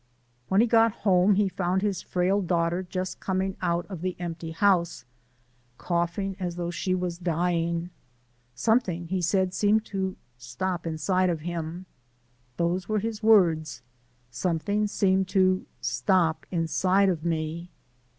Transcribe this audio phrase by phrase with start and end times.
[0.49, 4.49] When he got home, he found his frail daughter just coming out of the empty
[4.49, 5.05] house,
[5.77, 7.91] "coughing as though she was dyin'."
[8.55, 11.85] Something, he said, seemed to stop inside him.
[12.57, 13.83] Those were his words:
[14.31, 17.69] "Something seemed to stop inside 'o me."